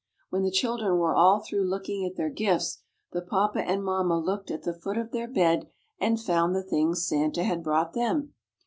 When 0.31 0.41
the 0.41 0.49
children 0.49 0.97
were 0.97 1.13
all 1.15 1.41
through 1.41 1.69
looking 1.69 2.03
at 2.03 2.15
their 2.15 2.31
gifts 2.31 2.79
the 3.11 3.21
papa 3.21 3.61
and 3.63 3.83
mamma 3.85 4.17
looked 4.17 4.49
at 4.49 4.63
the 4.63 4.73
foot 4.73 4.97
of 4.97 5.11
their 5.11 5.27
bed 5.27 5.69
and 5.99 6.19
found 6.19 6.55
the 6.55 6.63
things 6.63 7.05
Santa 7.05 7.43
had 7.43 7.61
brought 7.61 7.93
them. 7.93 8.33